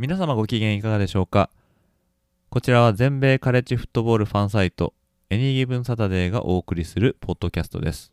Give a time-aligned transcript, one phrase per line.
[0.00, 1.50] 皆様ご機嫌いかがでしょうか？
[2.50, 4.94] こちらは全米カレッジフットボールファンサイト
[5.28, 8.12] エニーギブンサタデーがお送りするポッドキャストです。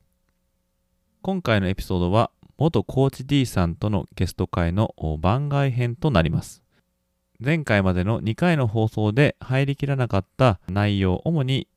[1.22, 6.64] 今回のエピソードは元コーチ D さんとのゲスト会の番外編となります。
[7.40, 11.68] 前回までの2回の放送で入りきらなかった内容主に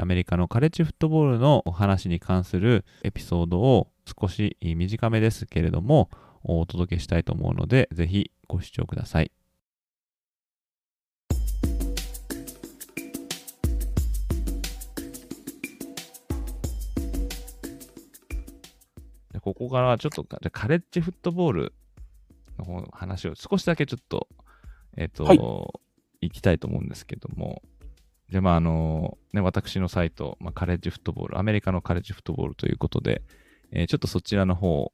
[0.00, 6.08] アメリカのカレッジフットボールの話に関するエピソードを少し短めですけれども
[6.42, 9.30] お届けしたいと思うのでぜひご視聴ください。
[19.54, 21.72] ここからちょっとカレッジフットボール
[22.58, 24.28] の話を少しだけちょっと、
[24.96, 25.34] えっ、ー、と、は
[26.20, 27.62] い、いきたいと思うんですけども、
[28.30, 33.22] じゃあ、まあ、あの、ね、私のサイト、まあ、カレッジフットボール、アメリカのカレッジフットボールということで、
[33.72, 34.92] えー、ちょっとそちらの方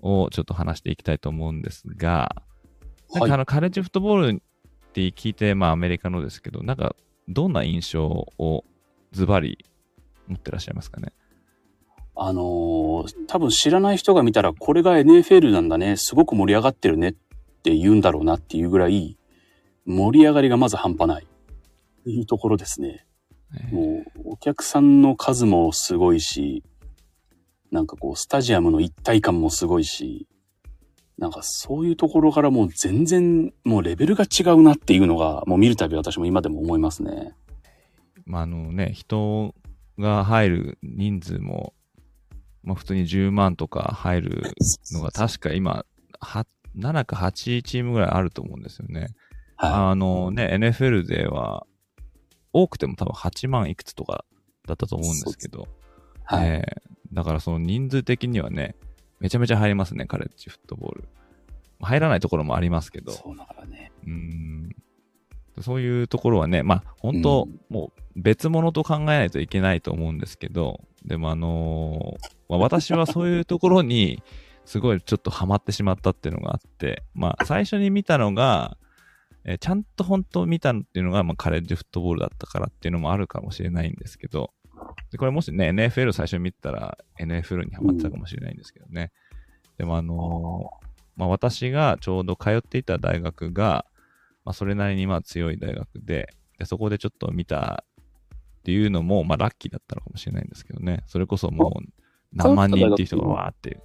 [0.00, 2.42] をちょっと話していきたいと思うんですが、
[3.14, 6.94] なんかあの、カレッジフットボールって聞いて、まあ、アメリカのですけど、なんか、
[7.28, 8.64] どんな印象を
[9.12, 9.64] ズバリ
[10.26, 11.12] 持ってらっしゃいますかね？
[12.14, 17.12] あのー、多分知らない人が見たら、これが NFL なんだね、すごく盛り上がってるねっ
[17.62, 19.18] て言うんだろうなっていうぐらい、
[19.86, 21.24] 盛り上がりがまず半端ない。
[21.24, 23.06] っていうところですね。
[23.70, 26.64] もう、お客さんの数もすごいし、
[27.70, 30.26] なんかこう、スタジアムの一体感もすごいし、
[31.18, 37.34] なんかそういうところからもう全然、もうレベルが違うなっていうのが、もう見るたび私も今でも思いますね。
[38.24, 39.54] まあ、あのね、人
[39.98, 41.74] が入る人数も
[42.62, 44.42] まあ、普通に10万とか入る
[44.92, 45.84] のが確か今、
[46.76, 49.08] 7か8チームぐらいあると思うんですよね。
[49.56, 51.66] はい、あのね、NFL では
[52.52, 54.24] 多くても多分8万いくつとか
[54.66, 55.68] だったと思うんですけど、
[56.24, 56.62] はい、え。
[57.12, 58.76] ー、だからその人数的にはね、
[59.20, 61.08] めちゃめちゃ入りますね、カレッジフットボール。
[61.80, 63.12] 入らないところもありますけど。
[63.12, 63.92] そうだからね。
[64.06, 64.76] うん。
[65.60, 74.22] そういうところはね、まあ、本当、うん、もう別物と考えないといけないと思うんですけど、でもあのー、まあ、私はそういうところに、
[74.66, 78.76] すごいちょっとハマってしまったっていうのがあって、まあ、最初に見たのが、
[79.44, 84.50] えー、ちゃんと本当見たっていうのが、まあ、カレッジフットボールだったからっていうのもあるかもしれないんですけど、
[85.10, 89.12] でこれもしね、NFL 最初に見てたら NFL にハマってたかもしれないんですけどね。
[89.78, 90.86] でもあのー、
[91.16, 93.86] まあ、私がちょうど通っていた大学が、
[94.44, 97.84] まあ、それなりにまあ強い大学でで、そこでちょっと見た
[98.60, 101.02] っていうのも、まあ、ラッキーだったのかもしれないんですけどね。
[101.06, 102.01] それこそもう
[102.32, 103.80] 何万人っていう人がわーって。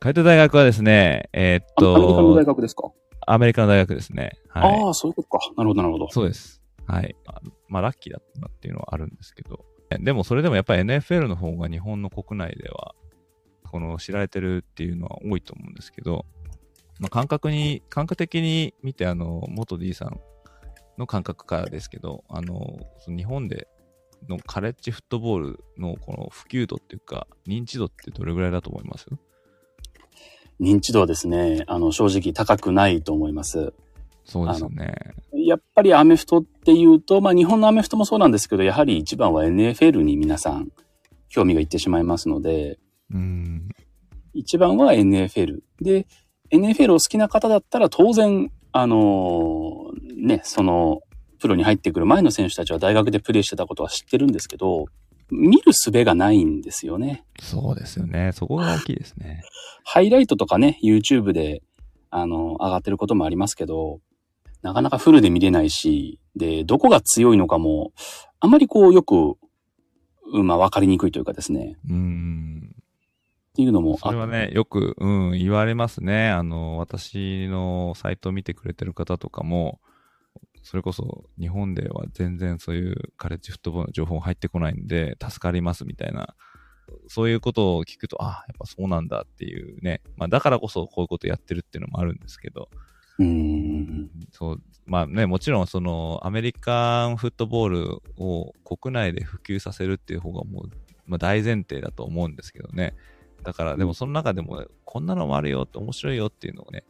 [0.00, 2.90] 通った大学はですね、えー、っと、アメリカの大学ですか？
[3.26, 4.32] アメリカの大学ですね。
[4.48, 5.38] はい、ああ、そういうことか。
[5.56, 6.08] なるほど、なるほど。
[6.10, 6.62] そうです。
[6.86, 7.16] はい。
[7.68, 9.64] まあ、ラッキーだったなっていうのはあるんですけど。
[10.00, 12.94] でも、それでもやっぱり NFL の方が日本の国内では、
[13.64, 16.24] この知られてるっていうのは多いと思うんですけど、
[17.00, 20.20] まあ、感覚に、感覚的に見て、あの、元 D さん
[20.98, 22.78] の感覚からですけど、あの
[23.08, 23.68] 日本で
[24.28, 29.06] のカレッジフットボールのこの普及度っていうか、認知度ってどれぐらいだと思います？
[30.60, 33.72] 認知度はですね、あの、正直高くないと思います。
[34.24, 34.94] そうですよね。
[35.32, 40.72] やっぱりアメフトっていうと、まあ日本のアメフトもそうなんですけど、やはり一番は NFL に皆さん
[41.28, 42.78] 興味がいってしまいますので、
[43.12, 43.68] うん
[44.34, 45.60] 一番は NFL。
[45.80, 46.06] で、
[46.50, 51.00] NFL を好きな方だったら当然、あのー、ね、その、
[51.38, 54.86] プロに入ってくる前の選手たちは大学でプレーしてたことは知ってるんですけど、
[55.30, 57.24] 見る術がないんですよね。
[57.40, 58.30] そうですよね。
[58.32, 59.42] そこが大きいですね。
[59.84, 61.62] ハイライトとかね、YouTube で、
[62.10, 64.00] あの、上がってることもありますけど、
[64.62, 67.92] なかなかフルで見れないし、で、どこが強いのかも、
[68.40, 69.36] あまりこう、よく、
[70.32, 71.76] まあ、わかりにくいというかですね。
[71.88, 72.74] うん。
[72.74, 76.28] っていうのもそれはね、よく、うん、言われますね。
[76.28, 79.80] あの、私のサイトを見てくれてる方とかも、
[80.66, 86.34] それこそ日本では全然そういうカレッジフットボールの情報入ってこないんで、助かりますみたいな、
[87.06, 90.02] そういうことを聞くと、あ、やっぱそうなんだっていうね。
[90.16, 92.68] まあ、だからこそこういうことやってるっていうのもあるんですけど。
[93.20, 94.10] うん。
[94.32, 100.70] そう、まあね、もちろんそのアメリカンフットボールを国内で普及させるっていう方がもう、
[101.06, 102.96] まあ、大前提だと思うんですけどね。
[103.44, 106.82] だから、でもその中でも、こんなのもあるよって、面白いよっていうのをね、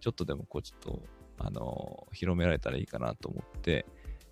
[0.00, 1.02] ちょっとでもこう、ちょっと、
[1.44, 3.86] あのー広められたらいいかなと思って、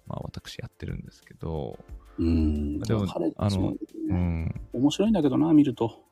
[0.07, 1.79] まあ私やってるんですけど、
[2.19, 2.79] うん。
[2.81, 3.75] でもカレッあの
[4.09, 4.55] うん。
[4.73, 6.05] 面白いんだけどな、見ると。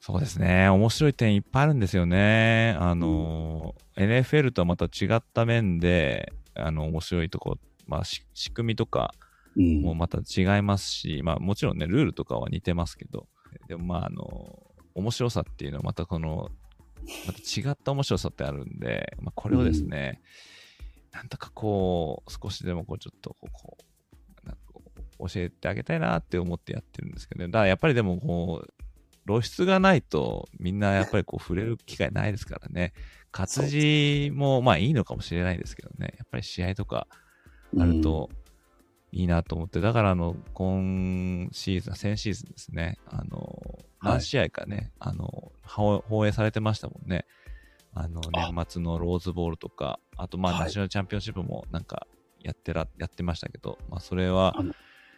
[0.00, 0.68] そうですね。
[0.68, 2.76] 面白い点いっぱいあるんですよね。
[2.78, 9.14] あの、NFL とはまた違った面で、あの、面白いとこ、まあ、し仕組みとか
[9.56, 9.82] うん。
[9.82, 13.28] もまた違いますし、まあ、もちろんね、ルールとかは似てますけど、
[13.68, 14.58] でもまあ、あの、
[14.94, 16.50] 面白さっていうのはまたこの、
[17.26, 20.20] また違った面白さってあるんで、まあ、これをですね、
[21.12, 23.84] なんとかこう、少しでもこう、ちょっとこう
[25.18, 27.48] 教えてあげたいなって思ってやってるんですけどね。
[27.48, 28.74] だからやっぱりでもこう、
[29.26, 32.92] 露出がないとみんなやっぱりこう触れる機会ないですからね。
[33.30, 36.14] 活字もまあいいのかもしれないですけどね。
[36.18, 37.06] やっぱり試合とか
[37.78, 38.28] あると
[39.14, 42.98] いいなと思って、だからあの、今シーズン、先シーズンですね。
[43.06, 43.38] あの、
[44.00, 47.24] はい何試合かね、あの、放放映されてましたもんね。
[47.94, 52.06] あの、あ年末のローズボールとか、あとまあ、はいナショナルチャンピオンシップもなんか
[52.42, 54.54] やってら、やってましたけど、まあそれは、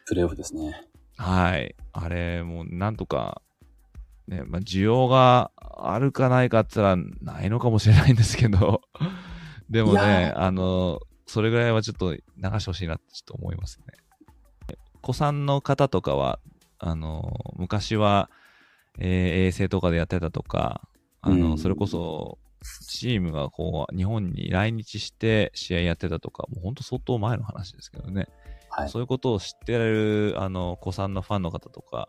[0.05, 0.87] プレイオフですね。
[1.17, 1.75] はい。
[1.93, 3.41] あれ、もうなんとか、
[4.29, 8.83] ね、まあ、需要があるかないかって言ったらないのかもしれないんですけど、
[9.71, 13.87] でもね、あの、それぐらいはちょっと流してほしいなってちょっと思いますね。
[15.01, 16.39] 子さんの方とかは、
[16.79, 18.31] あの、昔は、
[18.99, 20.89] えー衛星とかでやってたとか、
[21.21, 22.39] あの、うんそれこそ、
[22.89, 28.27] チームがこう、日本に来日して試合やってたとか、もう本当相当前の話ですけどね。
[28.71, 28.89] はい。
[28.89, 32.09] そういうことを知ってる、あの、子さんのファンの方とか、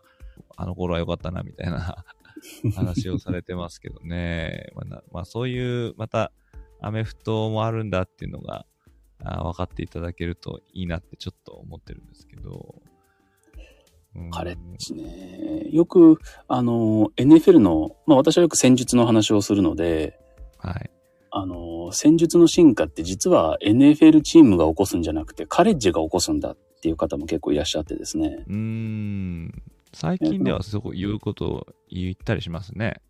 [0.56, 2.04] あの頃は良かったな、みたいな
[2.74, 4.70] 話をされてますけどね。
[4.74, 6.32] まあなまあ、そういう、また、
[6.80, 8.66] アメフトもあるんだっていうのが、
[9.24, 12.74] あ分かっていただけるといいなってちょっと思ってるんですけど。
[14.14, 15.68] うんカレッジね。
[15.70, 16.18] よく、
[16.48, 20.18] あの、NFL の、まあ私はよく戦術の話をするので、
[20.58, 20.90] はい。
[21.30, 28.44] あの、戦術の進化って実は NFL チームが起こすんじゃなくて、カレッジが起こすんだっていう方も結構いらっしゃってですね。
[28.48, 29.62] うーん。
[29.92, 33.00] 最近ではそこ言うことを言ったりしますね。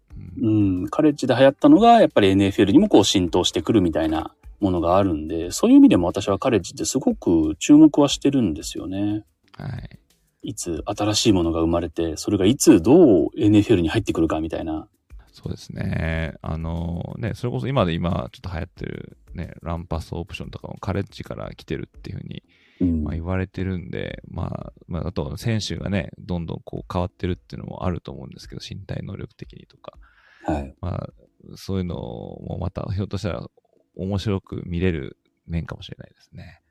[0.41, 9.25] うんうん、カレッジで流行ったのが、やっぱり NFL にもこう浸透してくるみたいなものがあるんで、そういう意味でも私はカレッジってすごく注目はしてるんですよね。
[9.57, 9.99] はい。
[10.43, 14.89] いつ新しいものが生まれて、それがいつどう NFL に入ってくるかみたいな。
[15.33, 16.35] そうですね。
[16.43, 22.43] あのね、それこそ今で今ちょっと流行ってるね、ランパスオプションとかもカレッジから来てるっていうふうに、
[22.81, 29.93] うんまあ、言われてるんで、まあ、まあ、あと選手がね、どんどんこう変わってるっていうのもあると思うんですけど、身体能力的にとか。
[30.45, 30.75] はい。
[30.81, 31.09] まあ、
[31.57, 33.47] そういうのもまたひょっとしたら
[33.99, 36.63] 面白く見れる面かもしれないですね。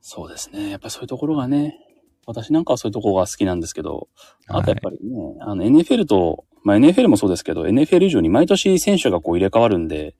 [0.00, 0.70] そうですね。
[0.70, 1.76] やっぱりそういうところがね、
[2.26, 4.08] 私なんかはそういうところが好きなんですけど、
[4.46, 10.14] あとやっぱりね、あの NFL と、まあ NFL もそうですけど、NFL 以上に毎年選手がこう入れ替わるんで、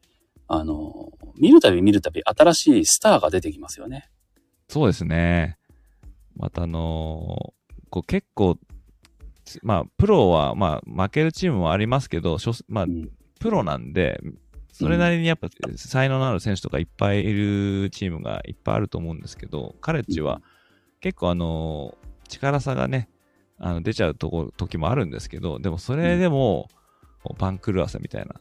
[0.46, 4.10] あの、見るたび見るたび新しいスターが出てきますよね。
[4.68, 5.58] そうですね。
[6.34, 7.58] またあのー
[7.90, 8.58] こう結構、
[9.44, 12.36] つまあ、プロは、まあ、負けるチームもありますけど、
[12.68, 13.08] まあう、ん
[13.40, 14.20] プロなんで、
[14.78, 20.40] それなりにやっぱ才能のある選手とかいっぱいいるチームがいっぱいあると思うんですけど、カレッジは
[21.00, 21.96] 結構あの、
[22.28, 23.08] 力差がね、
[23.58, 26.68] あの出ちゃうとこ時もあるんですけど、でもそれでも、
[27.24, 28.36] こう番狂わせみたいな、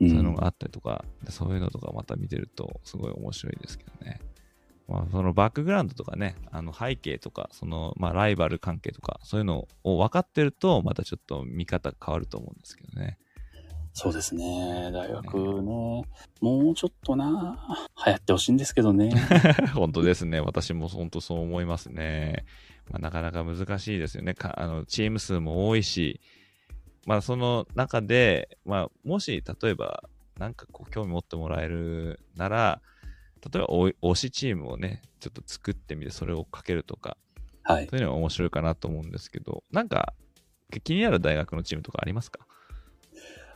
[0.00, 4.20] うそういうのがあったりとか、でそういうのとかまた見てるとすごい面白いですけどね。
[4.88, 13.18] まあ、そのバックグラウンドとかね、あの背景とか、その、まあ、ライバル関係とか、そういうのを分かってると、またちょっと見方変わると思うんですけどね。
[14.00, 14.92] そうですね。
[14.92, 16.04] 大学ね、
[16.40, 17.58] もうちょっとな、
[18.06, 19.10] 流行ってほしいんですけどね。
[19.74, 20.38] 本当ですね。
[20.40, 22.44] 私も本当そう思いますね。
[22.92, 24.34] まあ、なかなか難しいですよね。
[24.34, 26.20] かあのチーム数も多いし、
[27.06, 30.04] まあ、その中で、まあ、もし、例えば、
[30.38, 32.80] なんかこう、興味持ってもらえるなら、
[33.52, 37.16] 例えば、お推しチームをね、ちょっと作ってみて、それをかけるとか、
[37.64, 37.88] はい。
[37.90, 40.14] そういうのが面白いかなと思うんですけど、なんか、
[40.84, 42.46] 気になる大学のチームとかありますか？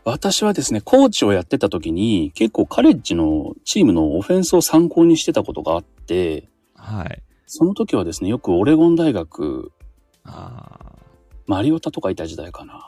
[0.05, 7.23] 私はですね、コーチをやってた時に、結構カレッジのチームのオフェンスを参考にしてたことがあって、はい。
[7.47, 9.71] その時はですね、よくオレゴン大学、
[10.25, 10.97] あ
[11.47, 12.85] マリオタとかいた時代かな。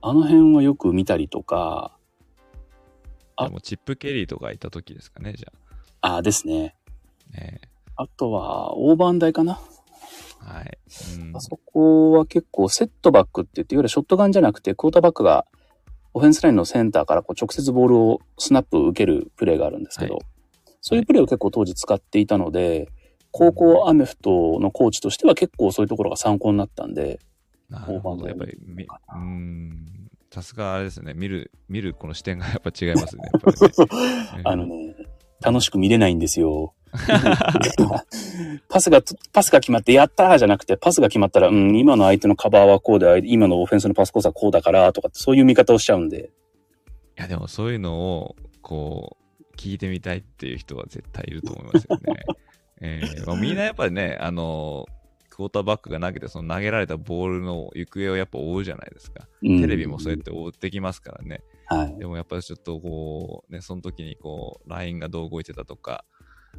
[0.00, 1.96] あの辺はよく見たりとか、
[3.36, 3.48] あ。
[3.48, 5.52] も、チップ・ケリーとかいた時ですかね、じゃ
[6.00, 6.74] ああですね。
[7.34, 7.36] あ。
[7.36, 7.60] ね
[7.94, 9.60] あとは、オーバーン大かな。
[10.40, 10.78] はい。
[11.20, 15.46] うんあそこは結構セットバックって言って、いわゆるショットガンじゃなくて、クォーターバックが
[16.14, 20.22] オフェンスラインのセンターからこう直接ボールをスナップ受けるプレーがあるんですけど、はい
[20.82, 22.88] そういうプレーを結構当時使っていたので、
[23.30, 27.20] 高校アメフトのコーチとしては結構そういうところが参考になったんで、
[27.70, 28.26] なるほど。
[28.26, 29.86] やっぱりみ、うん。
[30.30, 31.14] さすがあれですね。
[31.14, 33.22] 見る、見るこの視点がやっぱ違いますね。
[33.22, 34.96] ねあのね、
[35.40, 36.74] 楽しく見れないんですよ。
[38.68, 46.30] パスが、パスが決まって、やったーじゃなくて、パスが決まったら、うん、今の相手のカバーはこうで、今のオフェンスのパスコースはこうだから、とかって、そういう見方をしちゃうんで。
[47.18, 52.24] いや、でもそういうのを、こう、聞いてみたいっていう人は絶対いると思いますよね。
[52.84, 54.86] えーまあ、みんなやっぱりね、あの
[55.30, 59.28] クォーターバックが投げて、その投げられたボールの行方をやっぱ追うじゃないですか。
[59.42, 61.42] うんテレビもそうやって追ってきますからね。
[61.66, 61.96] はい。
[61.98, 66.04] でもやっぱりちょっとこう、ね、その時にこう、ラインがどう動いてたとか、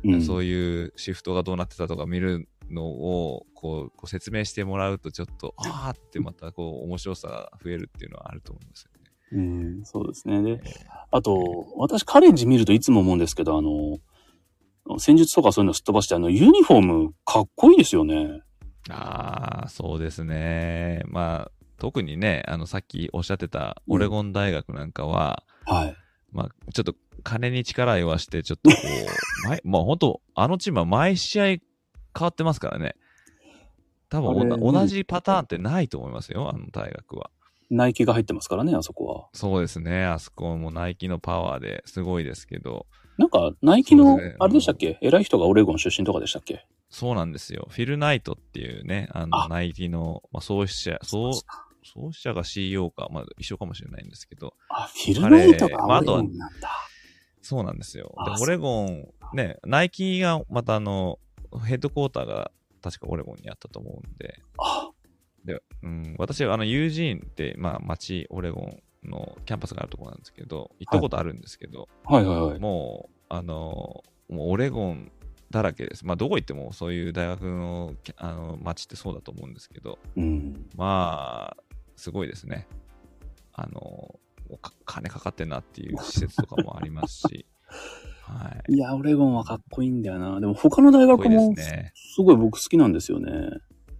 [0.04, 9.04] うんそういうシフトがどうなってたとか見るのをこうこう説明してもらうとちょっとあーってまたこう面白さが増えるっていうのはあると思いますよね。
[9.32, 9.42] う
[9.82, 10.44] ん、そうですね。
[10.44, 10.62] で、
[11.10, 18.44] あと、私、カレンジ見るといつも思うんですけど、あの、戦術とかそういうのすっ飛ばして、あの、ユニフォームかっこいいですよね。
[18.90, 21.04] ああそうですね。
[21.08, 25.96] まあ特にねあのさっきおっしゃってたオレゴン大学なんかは、はい。
[26.32, 28.76] まあちょっと金に力言わしてちょっとこ
[29.46, 31.60] う毎 まあ本当あのチームは毎試合変
[32.20, 32.96] わってますからね。
[34.10, 37.32] 多分同じパターンってないと思いますよ、あの大学は。
[37.72, 39.28] ナイキが入ってますからね、あそこは。
[39.34, 40.06] そうですね。
[40.06, 42.86] あそこもナイキのパワーですごいですけど、
[43.18, 44.98] なんか、ナイキのあれでしたっけ？
[45.02, 46.66] 偉い人がオレゴン出身とかでしたっけ？
[46.90, 47.68] そうなんですよ。
[47.70, 56.70] フィルナイトっていうね、あの、あナイキの、まあ、創始者、創、創始者が CEO か、まあ、一緒かもしれないんですけど、あ、フィルナイトが彼オレゴンなんだ。
[57.44, 58.14] そうなんですよ。
[58.18, 61.20] あで、オレゴン、ね、ナイキがまたあの、
[61.66, 64.90] ヘッドクォーターが確かオレゴンにあったと思うんで、あ、
[65.46, 72.60] で、うん、私はあの、ユージーンって、まあ、町、オレゴンのキャンパスがあるところなんですけど、行ったことあるんですけど、はいはいはい。
[72.60, 75.12] もう、あの、もうオレゴン
[75.52, 76.06] だらけです。
[76.06, 80.66] まあ、どこ行ってもそういう大学のきあの街ってそうだと思うんですけど、うん。
[80.76, 82.68] まあ、すごいですね。
[83.54, 84.20] あの、
[84.54, 87.46] も金かかってんなっていう施設とかもありますし、
[88.24, 88.74] はい。
[88.74, 90.40] いや、オレゴンはかっこいいんだよな。
[90.40, 91.92] でも他の大学もですね。
[91.96, 93.32] すごい僕好きなんですよね。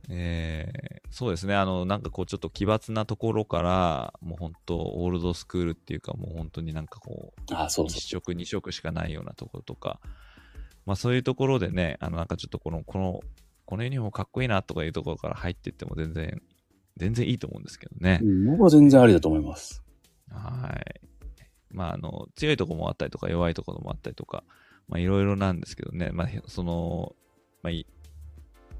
[0.10, 1.54] えーそうですね。
[1.54, 10.00] あの、なんかこう、ちょっと奇抜なところから、もう本当、オールドスクールっていうか、もう本当になんかこう、あ、そう1そ色、2色しかないようなところとか、
[10.88, 13.20] まあそういうところでね、あのなんかちょっとこの、この、
[13.66, 16.42] このユニフォームかっこいいなとかいうところから入っていっても全然、
[16.98, 18.26] 全然いいと思うんですけどねう。。
[18.26, 19.83] うん、僕は全然ありだと思います。
[20.34, 21.02] はい。
[21.72, 24.44] まああの、強いところもあったりとか、弱いところもあったりとか、
[24.88, 27.16] まあいろいろなんですけどね、まあその、
[27.62, 27.86] まあい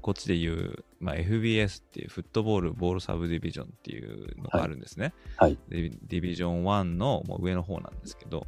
[0.04, 5.14] こっちで言う、まあ、FBS っていうフットボールボールサブディビジョンっていうのがあるんですね。
[5.38, 5.56] はい。
[5.70, 8.46] ディディビジョン1のもう上の方なんですけど、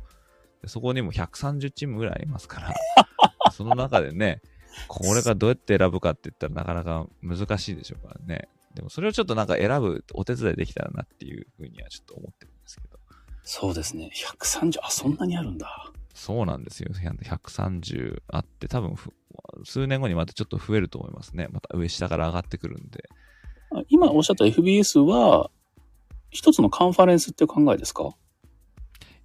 [0.60, 2.74] でそこにも130チームぐらいありますから、
[3.52, 4.42] その中でね、
[4.86, 8.50] これがどうやって選ぶかって言ったらなかなか難しいでしょうからね。
[8.74, 12.95] でもそれをちょっとなんか選ぶお手伝いできたらなっていうふうにはちょっと思ってるんですけど。
[13.48, 14.10] そうですね。
[14.12, 15.92] 130、あ、そんなにあるんだ。
[16.14, 16.90] そうなんですよ。
[16.92, 19.12] 130あって、多分ふ
[19.64, 21.46] 数年後にまたちょっと増えると思いますね。
[21.52, 23.08] また上下から上がってくるんで。
[23.70, 25.50] あ今おっしゃった FBS は、
[26.30, 28.10] 一つのカンファレンスっていう考えですか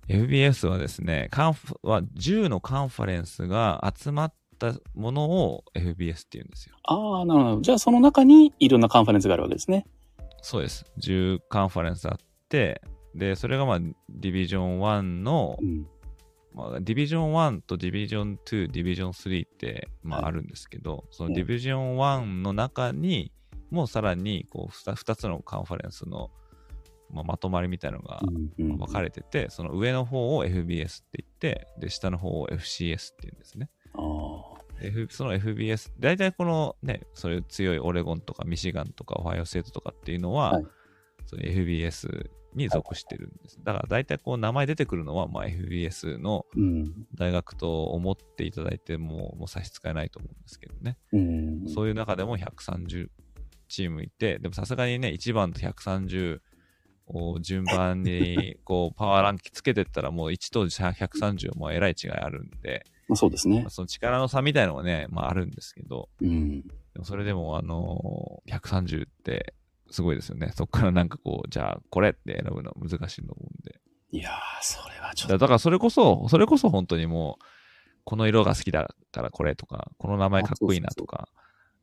[0.07, 6.75] ？FBS はですね、カンフは10のカンファレンスが集まったものを FBS って言うんですよ。
[6.83, 7.61] ああ、なるほど。
[7.61, 9.87] じゃあその中にいろんなカンファレンスがあるわけですね。
[10.43, 10.85] そうです。
[10.99, 12.17] 10カンファレンスあっ
[12.49, 12.81] て、
[13.15, 15.87] で、それがまあ、ディビジョン1のう、ん。
[16.53, 23.31] まあ、ディビジョン1とディビジョン2、ディビジョン3って、まはいあ、あるんですけど、そうんのディビジョン1の中に、
[23.69, 26.29] もうさらに、こう、2, 2つのカンファレンスの、
[27.09, 33.69] まあ、まとまりみたいなのがうんうん分かれてて、その上の方を FBS って言って、で、下の方を FCS って言うんですね。
[33.93, 33.99] あ
[34.57, 34.61] あ。
[34.81, 40.65] F、その FBS、大体このね、そういう強いオレゴンとかミシガンとかオハイオステートとかっていうのは、はい
[41.31, 43.57] その FBS に属してるんです。
[43.63, 46.93] だから大体こう名前出てくるのは、まあ、FBS のうん。
[47.15, 50.97] 大学と思っていただいても、もう差し支えないと思うんですけどね。
[51.13, 51.69] うん。
[51.69, 53.07] そういう中でも130
[53.69, 56.39] チームいて、でもさすがにね、1番と130
[57.07, 63.69] を順番にこうパワーランキつけてったらもう1と130はもうえらい違いあるんで、まあ、そうですねまあ。
[63.69, 66.61] その力の差みたいのはね、まああるんですけど、うん。
[66.61, 69.53] でもそれでもあのー130って
[69.91, 70.51] すごいですよね。
[70.55, 73.79] そこからなんかこう、じゃあこれって選ぶのは難しいと思うんで。
[74.11, 77.45] いやー、それはちょっだだからそれこそ、それこそ本当にもう、
[78.03, 81.29] この色が好きだからこれとか、この名前かっこいいなとか、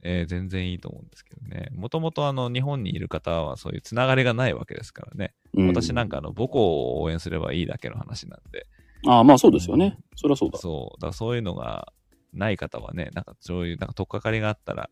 [0.03, 1.69] えー全然いいと思うんですけどね。
[1.73, 5.35] もともとあの日本にいる方はそういうつながりがないわけですからね。
[5.55, 5.61] と。
[5.63, 8.67] 私なんかあの母校を応援すればいいだけの話なんで。
[9.07, 9.99] ああ、まあそうですよね。
[10.17, 10.59] そりゃそうだ。
[10.59, 11.01] そう。
[11.01, 11.93] だからそういうのが
[12.33, 14.91] ない方はね、なんかそういうなんか取っかかりがあったら、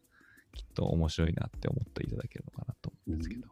[0.54, 3.46] きっと面白いなって思っていただけるのかなとんですけど。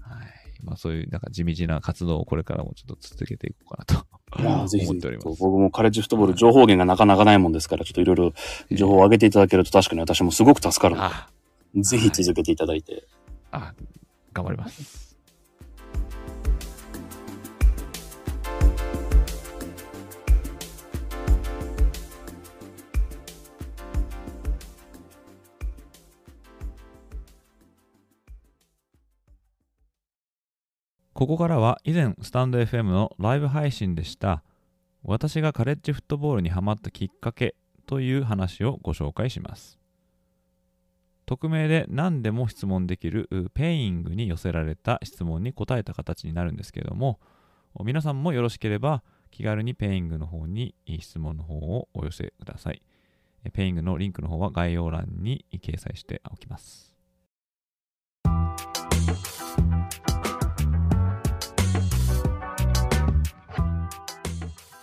[0.00, 0.26] はい。
[0.62, 5.42] まあそういうなんか地道な活動をこれからもちょっと続けていこうかなと思っております。
[5.42, 8.32] 僕もカレッジフットボール情報源がなかなかないもんですから、ちょっといろいろ
[8.70, 11.30] 情報を上げていただけると確かに私もすごく助かるのあ、
[11.74, 13.06] で、ぜひ続けていただいて。
[13.50, 13.74] あ、
[14.32, 15.09] 頑張ります。
[31.20, 34.42] ここからは以前スタンド FM のライブ配信でした
[35.02, 39.78] 私がカレッジフットボールにハマったきっかけという話をご紹介します。
[41.26, 47.20] 匿名で何でも質問できるペイングに寄せられた質問に答えた形になるんですけれども
[47.84, 52.80] 皆さんもよろしければ気軽にペイングの方に質問の方をお寄せください。
[53.52, 56.94] ペイングのリンクの方は概要欄に掲載しておきます。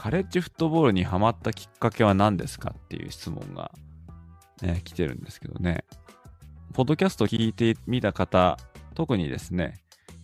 [0.07, 3.73] カレッジフットボールにハマったきっかけは何ですかっていう質問が、
[4.61, 5.83] ね、来てるんですけどね。
[6.73, 8.57] ポッドキャスト聞いてみた方、
[8.95, 9.73] 特にですね、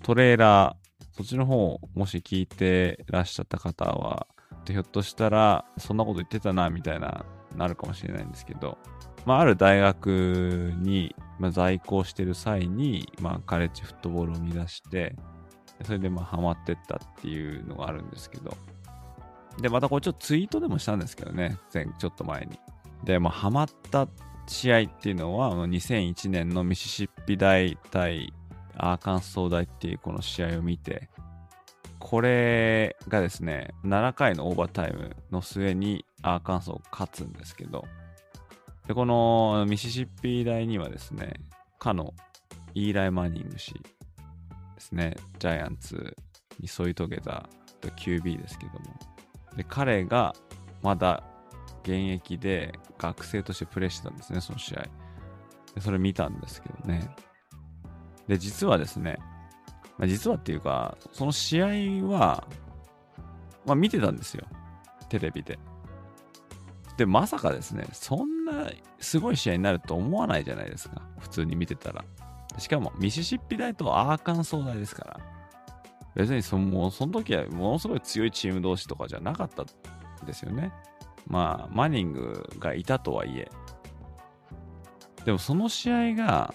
[0.02, 4.26] トレーラー、そっちの方をもし聞いてらっしゃった方は、
[4.66, 7.26] ひょっとしたら、そんなこと言ってたな、みたいな、
[7.58, 8.78] なるかもしれないんですけど、
[9.26, 15.14] まあ、ある大学に、まあ、在校してる際に、まあ、カレッジフットボールを見出して、
[15.84, 18.56] それでまあハマってったっていうのがあるんですけど、
[19.60, 22.60] で、またこれちょっとツイートでもしたんですけどね、前、ちょっと前に。
[23.04, 24.08] で、まあ、ハマった
[24.48, 28.34] 試合っていうのは、あの2001年のミシシッピ大対
[28.76, 31.10] アーカンソー大っていうこの試合を見て、
[32.00, 37.86] これがですね、7回のオーバータイムの末にアーカンソー勝つんですけど、
[38.88, 41.34] で、このミシシッピ大にはですね、
[41.80, 42.14] かの
[42.74, 43.80] イーライ・マニング氏で
[44.78, 46.16] すね、ジャイアンツ
[46.60, 47.48] に添い遂げた
[47.82, 48.80] QB ですけども、
[49.56, 50.36] で、彼が
[50.82, 51.24] まだ
[51.84, 54.88] 現役で学生としてプレーしてたんですね、その試合。
[55.76, 57.16] でそれ見たんですけどね。
[58.28, 59.18] で、実はですね、
[59.98, 61.68] まあ、実はっていうか、その試合
[62.08, 62.48] は、
[63.66, 64.46] まあ見てたんですよ。
[65.10, 65.60] テレビで。
[66.98, 71.02] で、まさかですね、そんなすごい試合になると思わないじゃないですか。
[71.20, 72.04] 普通に見てたら。
[72.58, 75.33] しかも、ミシシッピ大とアーカンソー大ですから。
[76.16, 80.72] 別にそもうその時はものすごい強いチーム同士とかじゃなかったんですよね。
[81.28, 83.50] まあ、マニングがいたとはいえ。
[85.26, 86.54] でもその試合が、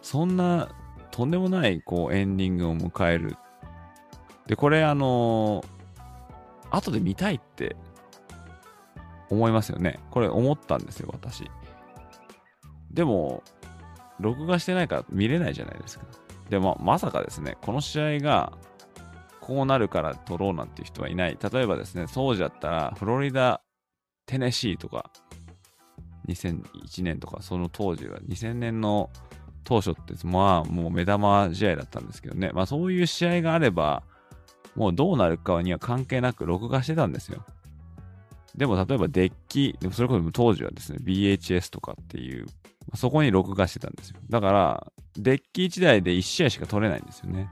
[0.00, 0.68] そんな
[1.10, 3.36] とんでもないこうエンディングを迎える。
[4.46, 5.62] で、これあの
[6.70, 7.76] 後で見たいって
[9.30, 10.00] 思いますよね。
[10.10, 11.50] これ思ったんですよ、私。
[12.90, 13.42] でも、
[14.18, 16.06] 録画してないから見れないじゃないですか。
[16.50, 18.52] でも、まさかですね、この試合が
[19.40, 21.38] こうなるから取ろうなんていう人はいない。
[21.40, 23.62] 例えばですね、当時だったら、フロリダ、
[24.26, 25.10] テネシーとか、
[26.28, 29.10] 2001年とか、その当時は、2000年の
[29.64, 34.02] 当初って、まあ、もう目玉試合だったんですけどね、まあそういう試合があれば、
[34.74, 37.44] もうどうなるかには関係なく録画してたんですよ。
[38.56, 42.46] でも例えばデッキ、でもそれこそ当時はですね、BHS とかっていう、
[42.94, 44.16] そこに録画してたんですよ。
[44.30, 47.50] だから、デッキ1台で1試合しか取れないんですよね。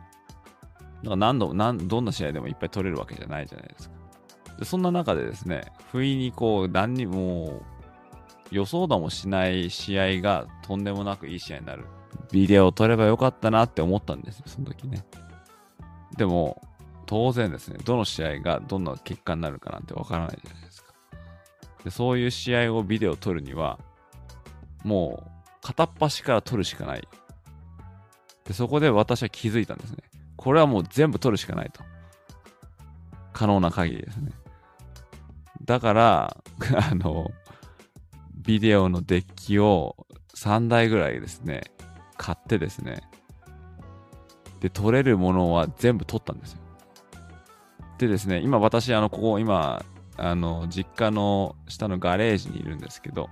[1.02, 3.96] だから何度何、どんな試合でもいっぱい取れるわけじゃないじゃないですか。
[4.58, 7.62] でそんな中でですね、不意にこう、何にも
[8.50, 11.84] 予想だもしない試合がとんでもなくいい試合になる。
[12.32, 15.04] ビデオを撮ればよかったなって思ったんですよ、その時ね。
[16.16, 16.62] でも、
[17.06, 20.75] 当然ですね、どの試合がどんな結果になるかなんてわからないじゃないですか。
[21.86, 23.78] でそういう試合をビデオを撮るには、
[24.82, 25.30] もう
[25.62, 27.08] 片っ端から撮るしかない。
[28.44, 29.98] で、そこで私は気づいたんですね。
[30.34, 31.84] これはもう全部撮るしかないと。
[33.32, 34.32] 可能な限りですね。
[35.64, 36.36] だから、
[36.90, 37.30] あの、
[38.34, 41.70] ビデオのデッキを3台ぐらいですね、
[42.16, 43.08] 買ってですね、
[44.58, 46.58] で、撮れるものは全部撮ったんですよ。
[47.98, 49.84] でですね、今私、あの、ここ、今、
[50.18, 53.28] あの、実家の下のガレージにいるんですけど、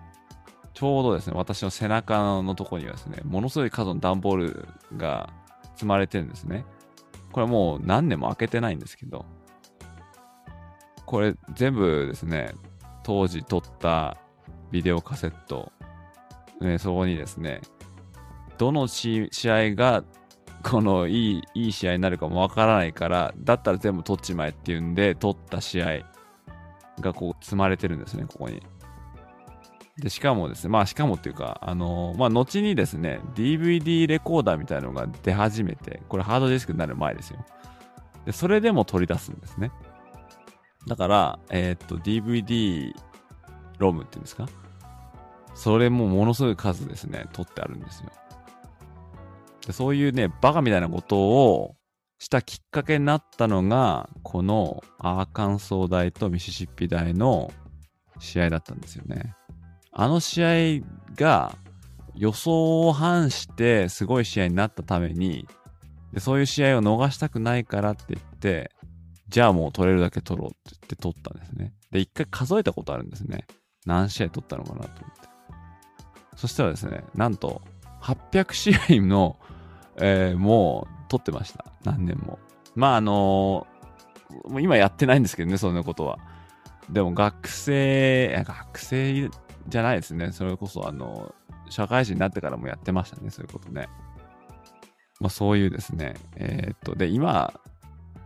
[0.75, 5.31] ちょうどですね、私の背中のとこにはですね、ものすごい数の段ボールが
[5.75, 6.65] 積まれてるんですね。
[7.33, 9.25] これもう何年も開けてないんですけど、
[11.07, 12.55] これ全部ですね、
[13.03, 14.17] 当時撮った
[14.71, 15.73] ビデオカセット、
[16.61, 17.61] ね、そこにですね、
[18.59, 20.05] どの試合が
[20.63, 26.14] このいいいい試合になるかもわからないから、だったら全部取っちまえっていうんで、取った試合
[27.01, 28.63] がこう積まれてるんですね、ここに。
[29.97, 37.45] で、しかもですね、まあしかもっていうか、あのーまあ後にですね、DVD レコーダーみたいなのが出始めて、これハードディスクになる前ですよ。
[38.27, 39.71] で、それでも取り出すんですね。
[40.89, 42.93] だから、えーっと、DVD
[43.79, 44.49] ロムっていうんですか？
[45.55, 48.11] それもものすごい数ですね、取ってあるんですよ。
[49.67, 51.77] でそういうね、バカみたいなことを
[52.19, 57.53] したきっかけになったのが、このアーカンソー大とミシシッピ大の
[58.19, 59.35] 試合だったんですよね。
[59.93, 61.57] あの試合が
[62.15, 65.47] 予想を反してすごい試合になったために、
[66.13, 68.71] でそういう試合を逃したくないからって言って、
[69.29, 71.75] じゃあもう取れるだけ取ろうって言って取ったんですね。
[71.91, 73.47] で、一回数えたことあるんですね。
[73.87, 75.29] 何試合取ったのかなと思って。
[76.37, 77.63] そしたらですね、なんと
[78.01, 79.39] 800試合の、
[79.99, 81.65] えーもう取ってました。
[81.85, 82.39] 何年も。
[82.75, 83.75] まああのー
[84.49, 86.19] もう今やってないんですけどね、そんなことは。
[86.91, 89.31] でも学生、学生
[89.69, 90.33] じゃないですね。
[90.33, 91.35] それこそあの、
[91.71, 93.89] 社会人になってからもやってましたね、そういうことね。
[95.21, 97.53] まあそういうですね、えーっと、で、今、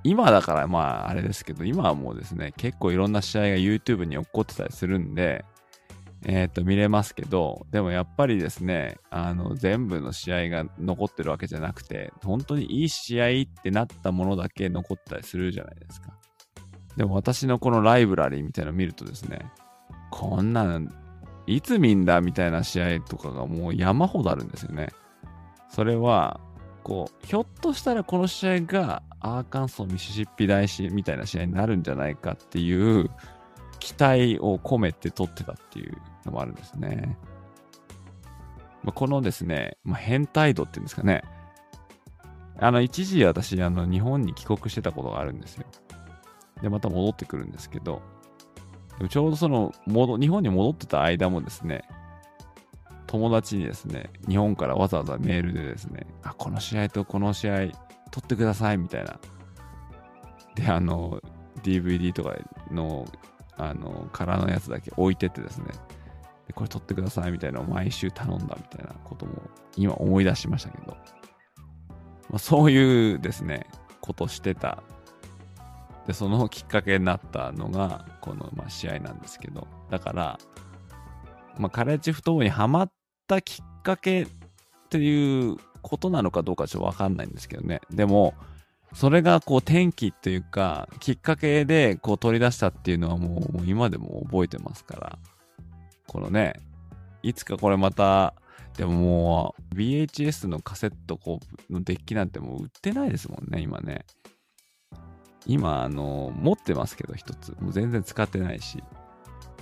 [0.02, 5.44] 今だからまああれですけど、今はもうですね、結構いろんな試合が YouTube に落っこってたりするんで、
[6.24, 16.18] えーと、見れますけど、でもやっぱりですね、あの、全部の試合が残ってるわけじゃなくて、本当にいい試合ってなったものだけ残ったりするじゃないですか。
[16.96, 19.46] でも私のこのライブラリーみたいなの見るとですね、
[20.10, 20.88] こんなの、
[21.46, 24.88] いつ見んだみたいな試合とかがもう山ほどあるんですよね。
[25.70, 26.40] それは、
[26.82, 33.10] こう、ひょっとしたらこの試合がアーカンソー、ミシシッピ大使みたいな試合になるんじゃないかっていう
[33.88, 35.96] 期待を込めて取ってたっていう
[36.26, 37.16] のもあるんですね。
[38.82, 41.22] まあ、このですね、まあ、変態度っていうんですかね。
[42.58, 45.64] あの、一時私、あの、日本に帰国してたことがあるんですよ。
[46.60, 48.02] で、また戻ってくるんですけど、
[48.98, 51.88] でもちょうどその、日本に戻ってた間もですね、
[53.06, 57.54] 友達にですね、日本からわざわざメールでですね、あ、この試合とこの試合、
[58.10, 59.18] 取ってください、みたいな。
[60.56, 61.22] で、あの、
[61.62, 62.34] DVD とか
[62.70, 63.06] の、
[63.58, 65.66] あの、空のやつだけ置いてってですね、
[66.46, 69.42] でこれ取ってください、みたいなのを毎週頼んだみたいなことも、
[69.76, 70.96] 今思い出しましたけど、
[72.30, 73.66] まあ、そういうですね、
[74.00, 74.82] ことしてた。
[76.06, 80.38] で、そのきっかけになったのが、この、まあ、試合なんですけど、だから、
[81.58, 82.92] まあ、カレッジフットボールにハマっ
[83.26, 84.26] たきっかけっ
[84.88, 87.80] ていうことなのかどうかちょっとわかんないんですけどね。
[87.90, 88.34] でも、
[88.94, 95.18] それがこう転機っていうか、きっかけでこう取り出したっていうのはもう今でも覚えてますから、
[96.06, 96.54] このね、
[97.22, 98.34] いつかこれまた、
[98.76, 104.06] でももう VHS のカセットこうのデッキなんてもう売ってないですもんね、今ね。
[105.46, 107.56] 今、あの、持ってますけど、一つ。
[107.60, 108.82] もう全然使ってないし。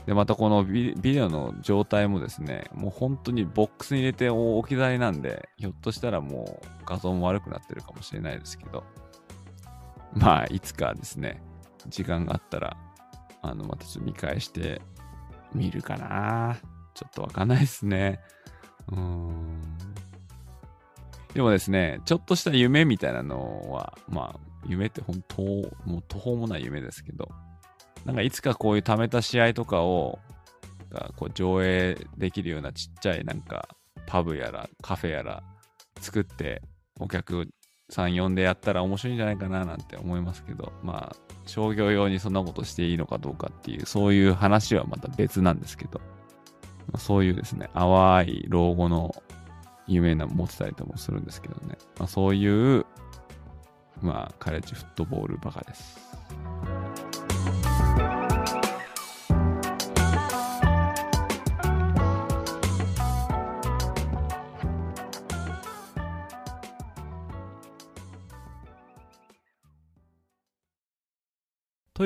[0.04, 8.84] で、またこのビデオの状態もですね、もう本当にボックスに入れて置き去りなんで、ひょっとしたらもう画像も悪くなってるかもしれないですけど、
[10.16, 11.42] まあ、いつかですね、
[11.88, 12.76] 時間があったら、
[13.42, 14.80] あの、またちょっと見返して
[15.54, 16.56] みるかな。
[16.94, 18.20] ちょっとわかんないですね。
[18.90, 19.62] うん。
[21.34, 27.28] でもですね、ちょっとした夢みたいなのは、まあ、夢って本当、もう途方もない夢ですけど、
[28.06, 30.18] なんかいつかこういう貯めた試合とかを、
[30.90, 33.68] がこう上映できるようなちっちゃいなんか
[34.06, 35.42] パブやらカフェやら
[36.00, 36.62] 作って
[37.00, 37.48] お客
[37.90, 46.00] 34でやったら面白いんじゃないかななんて思いますけど、まあ商業用にそんなことしていいのかどうかっていう、そういう話はまた別なんですけど、
[46.98, 49.14] そういうですね、淡い老後の
[49.86, 52.84] 夢な持ってたりともするんですけどね、まあそういう、
[54.02, 55.98] まあカレッジフットボールバカです。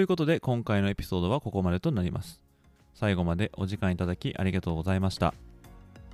[0.00, 2.40] ということで今回のエピソードはここまでとなります。
[2.94, 5.34] 最後までお時間いただきありがとうございました。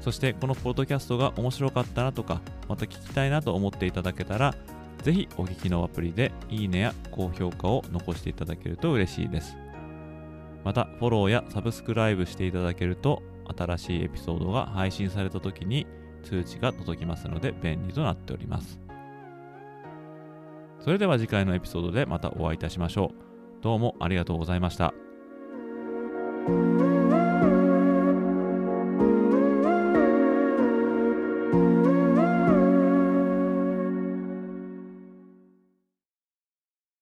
[0.01, 4.55] そしてこのポッドキャストが面白かったなとか、また聞きたいなと思っていただけたら、
[5.03, 9.57] ぜひお聞きのアプリでいいねや高評価を残していただけると嬉しいです。
[10.65, 13.23] また、フォローやサブスクライブしていただけると、
[13.57, 15.87] 新しいエピソードが配信された時に
[16.23, 18.79] 通知が届きますので便利となっております。
[20.81, 23.13] それでは次回のエピソードでまたお会いいたしましょ
[23.61, 23.63] う。
[23.63, 24.95] どうもありがとうございました。